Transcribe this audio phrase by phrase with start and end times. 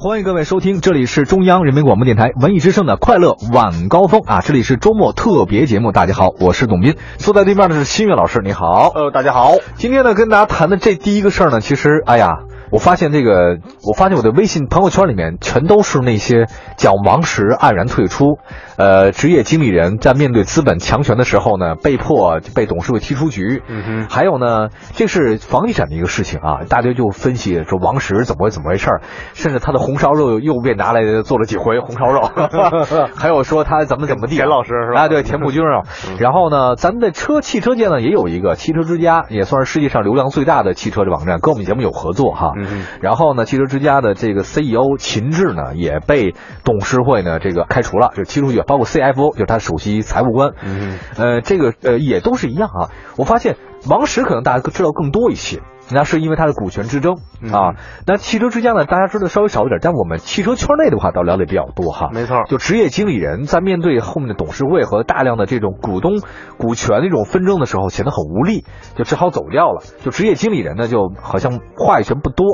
[0.00, 5.90] 欢迎各位收听，这里是中央人民广播电台文艺之声的快乐晚高峰啊，这里是周末特别节目。
[5.90, 8.92] 大家好，我是董斌，坐在对面的是新月老师，你好。
[8.94, 9.54] 呃，大家好。
[9.74, 12.44] 今天呢，跟大家谈的这第一个事儿呢，其实，哎呀。
[12.70, 18.38] 我发现这个，我发现我的微信朋友圈里面全都是那些讲王石黯然退出，
[18.76, 23.62] 呃，职业经理人在面对资本强权的时候呢，被迫被董事会踢出局。
[23.68, 24.06] 嗯哼。
[24.08, 28.88] 还有呢，这是房地产的一个事情啊，大家就分析说王石怎么会怎么回事
[29.34, 32.22] 甚至他的红烧肉又被拿来做了几回红烧肉。
[33.14, 34.36] 还有说他怎么怎么地。
[34.36, 35.02] 田老师是吧？
[35.02, 35.82] 啊，对，田朴珺啊。
[36.18, 42.52] 然后呢，咱们的车汽车界呢也有一个汽车之家，也算是世界上流量最大的汽车的网站，跟我们节目有合作哈。
[42.58, 50.54] 嗯，然后呢，汽车之家的这个 CEO 秦志呢，也被董事会呢这个开除了，就踢出去，包括 CFO 就是他首席财务官。
[50.64, 52.90] 嗯，呃，这个呃也都是一样啊。
[53.16, 53.56] 我发现
[53.88, 55.60] 王石可能大家知道更多一些。
[55.90, 57.14] 那是因为它的股权之争
[57.52, 57.74] 啊。
[58.06, 62.10] 那汽车之家呢，大家知道稍微少一点，但我们汽车圈内的话倒了解比较多哈。
[62.12, 66.20] 没错，就职业经理人在面对后面的董事会和大量的这种股东
[66.58, 68.64] 股权的这种纷争的时候，显得很无力，
[68.96, 69.82] 就只好走掉了。
[70.02, 72.46] 就职业经理人呢，就好像话语权不多。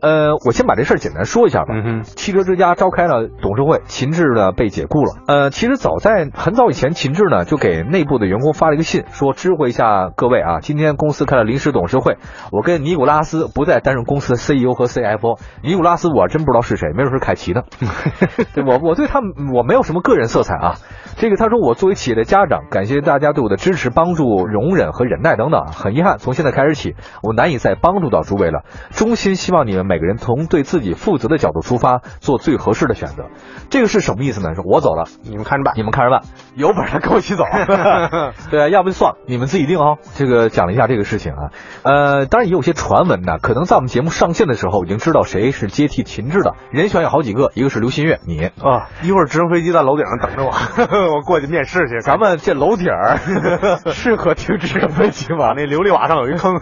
[0.00, 1.68] 呃，我先把这事儿简单说一下吧。
[1.72, 5.14] 嗯哼，汽车之家召开了董事会，秦志呢被解雇了。
[5.26, 12.18] 呃，其实早在很早以前，秦志呢就给内部的员工发了一个信，说知会一下各位啊，今天公司开了临时董事会，
[12.52, 12.67] 我。
[12.68, 15.38] 跟尼古拉斯不再担任公司的 CEO 和 CFO。
[15.62, 17.62] 尼古拉斯我真不知道是谁，没准是凯奇呢。
[18.52, 20.74] 对我我对他们我没有什么个人色彩啊。
[21.20, 25.66] 这个他说我作为企业的家长，感谢大家对我的支持、帮助、容忍和忍耐等等。
[25.66, 28.62] 很遗憾，从现在开始起，我难以再帮助到诸位了。
[28.90, 33.24] 衷心希望你们每个人从对自己负责的角度出发，做最合适的选择。
[33.68, 34.54] 这个是什么意思呢？
[34.54, 36.22] 说我走了，你们看着办，你们看着办。
[36.54, 37.42] 有本事跟我一起走。
[38.52, 39.98] 对啊，要不就算了，你们自己定哦。
[40.14, 41.50] 这个讲了一下这个事情啊，
[41.82, 52.00] 呃，当然也有些传闻呢，可能在我们节目上线的时候已经知道谁是接替秦志的人选有好几个，一个是刘新月，你啊，一会儿直升飞机在楼顶上等着我，我过去面试去。
[52.00, 53.16] 咱们这楼顶儿
[53.92, 55.52] 适合停直升飞机吗？
[55.56, 56.60] 那琉璃瓦上有一坑。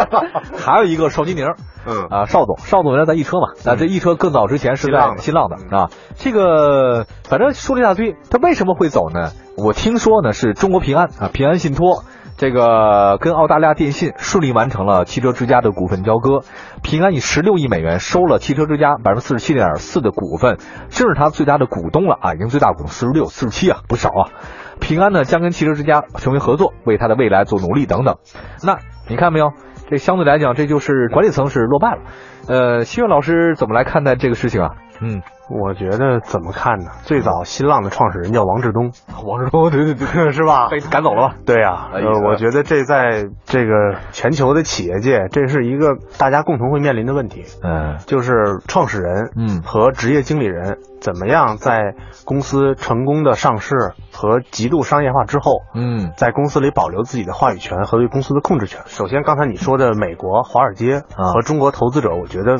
[0.58, 1.46] 还有一个邵金宁，
[1.86, 9.30] 嗯啊，邵总，邵总原来在易车嘛，那，这易车更早之前是在新浪的啊，这个反正说了一大堆，他为什么会走呢？
[9.56, 12.02] 我听说呢是中国平安啊，平安信托
[12.44, 16.40] 这个跟澳大利亚电信顺利完成了汽车之家的股份交割，
[16.82, 20.58] 平安以十六亿美元收了汽车之家百分之四十七点四的股份，
[20.90, 24.28] 这是他最大的股东了啊，已经最大股东四十六、四十七啊，不少啊。
[24.78, 28.16] 平安呢将跟汽车之家成为合作，为他的未来做努力等等。
[28.62, 28.76] 那
[29.08, 29.54] 你看没有？
[29.88, 32.02] 这相对来讲，这就是管理层是落败了。
[32.46, 34.74] 呃，希望老师怎么来看待这个事情啊？
[35.04, 35.22] 嗯。
[35.50, 36.90] 我觉得怎么看呢？
[37.02, 38.92] 最早新浪的创始人叫王志东，
[39.26, 40.68] 王志东，对对对，是吧？
[40.72, 41.34] 被赶走了吧？
[41.44, 43.72] 对呀，呃，我觉得这在这个
[44.10, 47.44] 全球的企业界，这是一个大家共同会面临的问题。
[47.62, 51.94] 嗯，就是创始人，嗯，和职业经理人怎么样在
[52.24, 53.76] 公司成功的上市
[54.14, 58.80] 和极度商业化之后，嗯，在公司里保留自己的话语权和对公司的控制权。
[58.86, 62.56] 首先，刚才你说的美国华尔街和中国投资者，我觉得。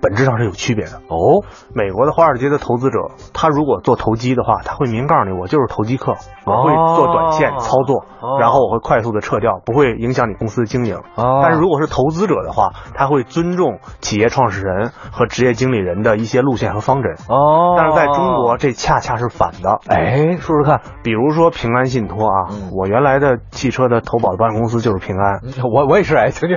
[0.00, 1.44] 本质上是有区别的哦。
[1.74, 6.14] 美国的华尔街的投资者，他如果做投机的话，他会明告诉你，我就是投机客，
[6.46, 8.04] 我会做短线操作，
[8.40, 10.96] 然后我会快速的撤掉，不会影响你公司的经营。
[11.42, 17.12] 但是如果是投资者的话，他会尊重企业创始人和职业经理人的一些路线和方针。
[17.28, 17.74] 哦。
[17.76, 19.80] 但是在中国，这恰恰是反的。
[19.88, 25.40] 哎，说说看，比如说平安信托啊，我原来的汽车的投保的保险公司就是平安。
[25.74, 26.56] 我我也是哎，曾经。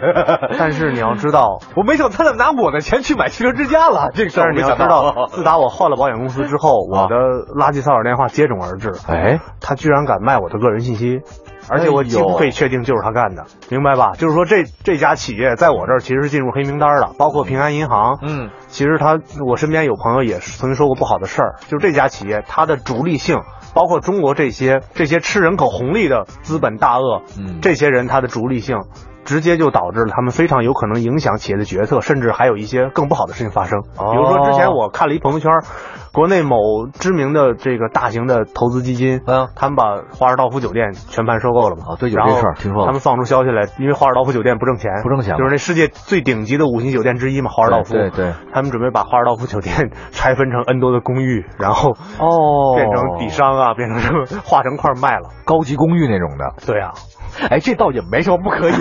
[0.60, 3.31] 但是你要知道， 我没想他怎么拿我的钱去买。
[3.32, 7.16] 汽车之家了，这个事儿你要知道，自打我换了保险公司之后，我的
[7.56, 8.92] 垃圾骚扰电话接踵而至。
[9.08, 11.22] 哎，他居然敢卖我的个人信息，
[11.72, 14.12] 而且我几乎可以确定就是他干的，明白吧？
[14.18, 18.20] 就是说这这家企业在我这儿其实是进入黑名单了，包括平安银行。
[18.22, 19.18] 嗯，其实他
[19.48, 23.40] 我身边有朋友也曾经说过不好的事儿，就是这家企业它的逐利性，
[23.74, 28.80] 包括中国这些这些吃人口红利的资本大鳄，嗯，这些人他的逐利性。
[29.24, 33.84] 直接就导致了他们非常有可能影响企业的决策，甚至还有一些更不好的事情发生。
[33.84, 35.52] 比如说之前我看了一朋友圈，
[36.12, 36.58] 国内某
[36.92, 41.94] 知名的这个大型的投资基金，嗯，他们把华尔道夫酒店全盘收购了嘛？
[41.94, 42.86] 啊，对，有这事儿听说了。
[42.88, 47.94] 他们放出消息来，因为华尔道夫酒店不挣钱，不挣钱，就是那世界最顶级的五星酒店之一嘛，华尔道夫。
[47.94, 48.34] 对对。
[48.54, 56.54] 他们准备把华尔道夫酒店 拆分成 N 多的公寓，然后哦， 变成底商啊，变成什么化成块卖了，高级公寓那种的。
[56.66, 56.92] 对啊。
[57.50, 58.74] 哎，这倒也没什么不可以。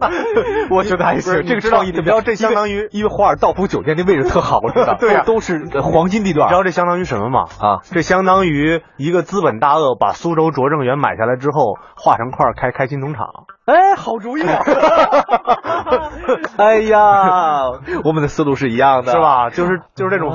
[0.70, 6.46] 我觉得还行，这个知道，你知道这相当于因为华尔道夫酒店那位置特好，知道 对呀，都是黄金地段。
[6.46, 7.44] 你知道这相当于什么吗？
[7.60, 13.26] 啊，这相当于一个资本大鳄把苏州拙政园买下来之后化成块开开新农场。
[13.66, 14.62] 哎，好主意啊！
[16.56, 17.68] 哎呀，
[18.04, 19.50] 我们的思路是一样的，是吧？
[19.50, 20.32] 就是就是这种，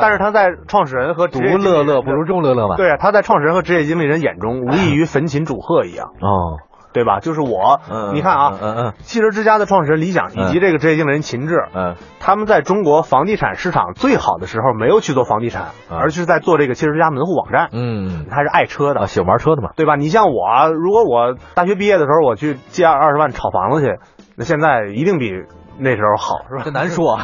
[0.00, 2.76] 但是他在创始人和独乐乐不如众乐乐嘛。
[2.76, 6.08] 对啊，他在创始人和职业经理人眼中，无异于焚琴煮鹤一样。
[6.20, 6.56] 哦。
[6.94, 7.18] 对吧？
[7.20, 7.80] 就是我，
[8.14, 17.68] 你看啊，嗯嗯，汽车之家的创始人李想以及这个职业经理人秦志，嗯，他们在中国房地产市场最好的时候没有去做房地产，而是在做这个汽车之家门户网站。
[17.72, 19.96] 嗯，他是爱车的，喜欢玩车的嘛，对吧？
[19.96, 23.98] 你像我，如果我大学毕业的时候我去借二十万炒房子去，
[24.36, 25.32] 那现在一定比。
[25.78, 26.62] 那时候好是吧？
[26.64, 27.18] 这难说，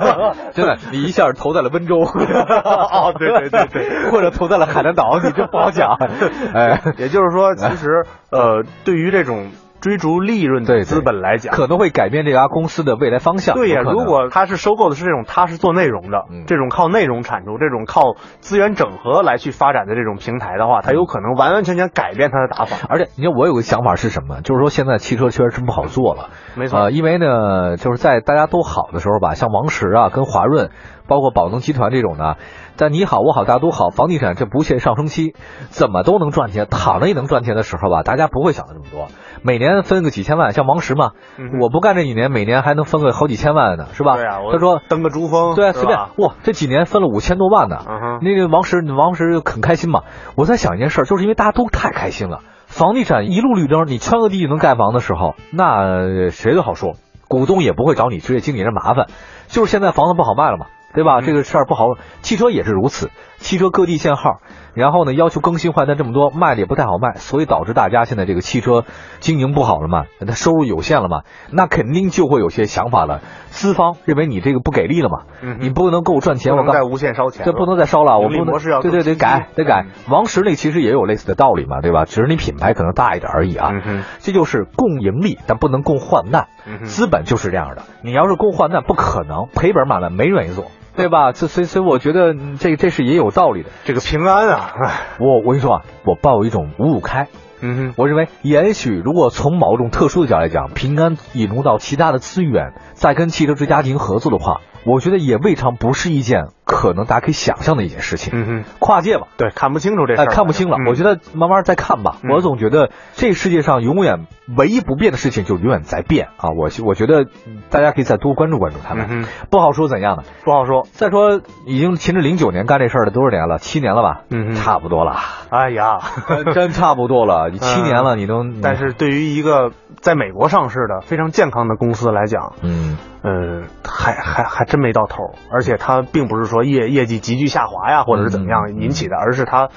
[0.54, 5.96] 真的，你一下投在了温州，哦，对对对对， 或者投在了海南岛，你这不好讲。
[6.54, 9.50] 哎，也就是说，其实呃，对于这种。
[9.84, 13.54] 追逐利润的资本来讲，可能会改变这家公司的未来方向。
[13.54, 22.86] 对呀，如果他是收购的是这种，他是做内容的，这种靠内容产出、这种靠资源整合来去发展的这种平台的话，他有可能完完全全改变他的打法。
[22.88, 24.40] 而且，你看我有个想法是什么？
[24.40, 26.30] 就是说现在汽车确实是不好做了。
[26.54, 30.70] 没错，因为呢，就是在大家都好的时候吧，像王石啊，跟华润。
[31.06, 32.36] 包括宝能集团这种呢，
[32.76, 35.34] 在你好我好大家都好，房地产这不限上升期，
[35.68, 39.08] 怎么都能赚钱，躺着也能赚钱的时候吧，大家不会想的这么多。
[39.42, 41.12] 每年分个几千万，像王石嘛，
[41.60, 44.16] 我不干这几年，每年还能分个好几千万呢，是吧？
[44.16, 47.78] 对啊，他说登个珠峰，对，随便哇，这几年分了五千多万呢。
[48.22, 50.02] 那个王石，王石很开心嘛。
[50.36, 56.94] 我在想一件事，就是因为大家都太开心了，房地产一路绿灯，你圈个地就能盖房的时候，那谁都好说，
[57.28, 59.06] 股东也不会找你职业经理人麻烦。
[59.48, 60.66] 就是现在房子不好卖了嘛。
[60.94, 61.22] 对吧？
[61.22, 63.10] 这个事儿不好，汽车也是如此。
[63.44, 64.40] 汽车各地限号，
[64.72, 68.84] 然后呢要求更新换代这么多，卖的也不太好卖，所以导致大家现在这个汽车
[69.20, 73.20] 经营不好了嘛，它收入有限了嘛，那肯定就会有些想法了。
[73.50, 75.24] 资方认为你这个不给力了嘛，
[75.60, 79.84] 你不能够赚钱，不能再无限烧钱，这不能再烧了，我不能对对对改得改。
[80.08, 82.06] 王石那其实也有类似的道理嘛，对吧？
[82.06, 83.72] 只是你品牌可能大一点而已啊。
[84.20, 86.48] 这就是共盈利，但不能共患难。
[86.84, 90.64] 资本就是这样的，你要是共患难，不可能赔本买卖，没人愿意做。
[90.96, 91.32] 对吧？
[91.32, 93.70] 这所以所以我觉得这这是也有道理的。
[93.84, 94.74] 这个平安啊，
[95.18, 97.28] 我我跟你说啊，我抱有一种五五开。
[97.60, 104.60] 嗯哼，我认为也许如果从某种特殊的角度来讲，平安引入到其他的资源，再跟汽车之家进行合作的话。
[104.84, 108.32] 我觉得也未尝不是一件可能大家可以想象的一件事情。
[108.34, 110.76] 嗯哼，跨界吧，对，看不清楚这事儿，看不清了。
[110.88, 112.16] 我觉得慢慢再看吧。
[112.30, 114.26] 我总觉得这世界上永远
[114.56, 116.50] 唯一不变的事情就永远在变啊！
[116.50, 117.26] 我我觉得
[117.70, 119.26] 大家可以再多关注关注他们。
[119.50, 120.86] 不好说怎样的，不好说。
[120.92, 123.58] 再说，已经秦志零九年干这事儿了多少年了？
[123.58, 124.22] 七年了吧？
[124.30, 125.16] 嗯，差不多了。
[125.50, 125.98] 哎呀，
[126.54, 127.50] 真差不多了。
[127.56, 128.44] 七年了，你都……
[128.62, 129.70] 但是对于一个
[130.00, 132.96] 在美国上市的非常健康的公司来讲，嗯。
[133.24, 139.70] 呃，还还还真没到头，而且它并不是说业业绩急剧下滑呀，或者是怎么样引起的，而是它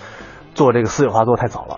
[0.54, 1.76] 做这个私有化做太早了。